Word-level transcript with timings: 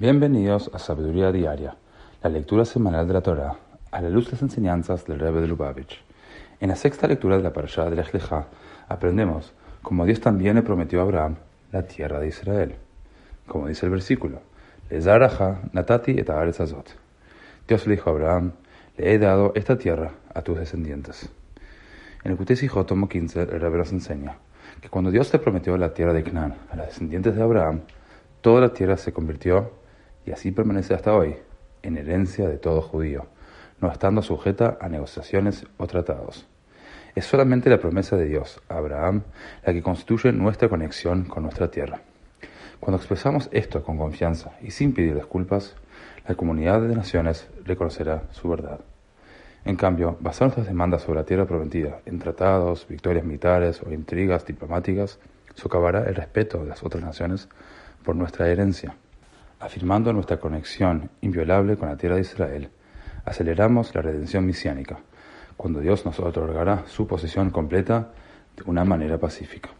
Bienvenidos 0.00 0.70
a 0.72 0.78
Sabiduría 0.78 1.32
Diaria, 1.32 1.74
la 2.22 2.30
lectura 2.30 2.64
semanal 2.64 3.08
de 3.08 3.14
la 3.14 3.20
Torah, 3.20 3.56
a 3.90 4.00
la 4.00 4.08
luz 4.08 4.26
de 4.26 4.30
las 4.34 4.42
enseñanzas 4.42 5.04
del 5.04 5.18
Rebbe 5.18 5.40
de 5.40 5.48
Lubavitch. 5.48 6.00
En 6.60 6.68
la 6.68 6.76
sexta 6.76 7.08
lectura 7.08 7.36
de 7.36 7.42
la 7.42 7.52
parashá 7.52 7.90
de 7.90 7.96
Lech 7.96 8.12
aprendemos 8.86 9.52
cómo 9.82 10.06
Dios 10.06 10.20
también 10.20 10.54
le 10.54 10.62
prometió 10.62 11.00
a 11.00 11.02
Abraham 11.02 11.34
la 11.72 11.82
tierra 11.82 12.20
de 12.20 12.28
Israel. 12.28 12.76
Como 13.48 13.66
dice 13.66 13.86
el 13.86 13.90
versículo, 13.90 14.40
Lezaraja 14.88 15.62
natati 15.72 16.12
et 16.12 16.30
azot. 16.30 16.94
Dios 17.66 17.84
le 17.88 17.96
dijo 17.96 18.10
a 18.10 18.12
Abraham, 18.12 18.52
le 18.98 19.12
he 19.12 19.18
dado 19.18 19.50
esta 19.56 19.78
tierra 19.78 20.12
a 20.32 20.42
tus 20.42 20.60
descendientes. 20.60 21.28
En 22.22 22.30
el 22.30 22.36
Kutesijo, 22.36 22.86
tomo 22.86 23.08
15, 23.08 23.42
el 23.42 23.60
Rebbe 23.60 23.78
nos 23.78 23.90
enseña 23.90 24.36
que 24.80 24.90
cuando 24.90 25.10
Dios 25.10 25.32
le 25.32 25.40
prometió 25.40 25.76
la 25.76 25.92
tierra 25.92 26.12
de 26.12 26.22
Canaán 26.22 26.54
a 26.70 26.76
los 26.76 26.86
descendientes 26.86 27.34
de 27.34 27.42
Abraham, 27.42 27.80
toda 28.42 28.60
la 28.60 28.72
tierra 28.72 28.96
se 28.96 29.12
convirtió, 29.12 29.72
y 30.28 30.32
así 30.32 30.52
permanece 30.52 30.92
hasta 30.92 31.14
hoy, 31.14 31.36
en 31.82 31.96
herencia 31.96 32.46
de 32.46 32.58
todo 32.58 32.82
judío, 32.82 33.26
no 33.80 33.90
estando 33.90 34.20
sujeta 34.20 34.76
a 34.78 34.90
negociaciones 34.90 35.64
o 35.78 35.86
tratados. 35.86 36.46
Es 37.14 37.24
solamente 37.24 37.70
la 37.70 37.78
promesa 37.78 38.14
de 38.16 38.26
Dios 38.26 38.60
a 38.68 38.76
Abraham 38.76 39.22
la 39.64 39.72
que 39.72 39.82
constituye 39.82 40.30
nuestra 40.32 40.68
conexión 40.68 41.24
con 41.24 41.44
nuestra 41.44 41.70
tierra. 41.70 42.02
Cuando 42.78 42.98
expresamos 42.98 43.48
esto 43.52 43.82
con 43.82 43.96
confianza 43.96 44.52
y 44.60 44.70
sin 44.70 44.92
pedir 44.92 45.14
disculpas, 45.14 45.76
la 46.28 46.34
comunidad 46.34 46.82
de 46.82 46.94
naciones 46.94 47.48
reconocerá 47.64 48.24
su 48.32 48.50
verdad. 48.50 48.80
En 49.64 49.76
cambio, 49.76 50.18
basar 50.20 50.48
nuestras 50.48 50.66
demandas 50.66 51.02
sobre 51.02 51.20
la 51.20 51.26
tierra 51.26 51.46
prometida 51.46 52.00
en 52.04 52.18
tratados, 52.18 52.86
victorias 52.86 53.24
militares 53.24 53.80
o 53.82 53.90
intrigas 53.92 54.44
diplomáticas 54.44 55.18
socavará 55.54 56.04
el 56.04 56.14
respeto 56.14 56.62
de 56.62 56.68
las 56.68 56.84
otras 56.84 57.02
naciones 57.02 57.48
por 58.04 58.14
nuestra 58.14 58.48
herencia. 58.48 58.94
Afirmando 59.60 60.12
nuestra 60.12 60.38
conexión 60.38 61.10
inviolable 61.20 61.76
con 61.76 61.88
la 61.88 61.96
tierra 61.96 62.14
de 62.14 62.20
Israel, 62.22 62.70
aceleramos 63.24 63.92
la 63.94 64.02
redención 64.02 64.46
misiánica, 64.46 65.00
cuando 65.56 65.80
Dios 65.80 66.04
nos 66.04 66.20
otorgará 66.20 66.84
su 66.86 67.08
posesión 67.08 67.50
completa 67.50 68.12
de 68.56 68.62
una 68.66 68.84
manera 68.84 69.18
pacífica. 69.18 69.70